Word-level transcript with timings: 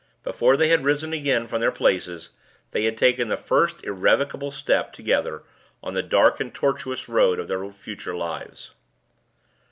Before 0.23 0.57
they 0.57 0.69
had 0.69 0.83
risen 0.83 1.13
again 1.13 1.45
from 1.45 1.61
their 1.61 1.71
places, 1.71 2.31
they 2.71 2.85
had 2.85 2.97
taken 2.97 3.27
the 3.27 3.37
first 3.37 3.83
irrevocable 3.83 4.49
step 4.49 4.93
together 4.93 5.43
on 5.83 5.93
the 5.93 6.01
dark 6.01 6.39
and 6.39 6.51
tortuous 6.51 7.07
road 7.07 7.37
of 7.37 7.47
their 7.47 7.71
future 7.71 8.15
lives. 8.15 8.71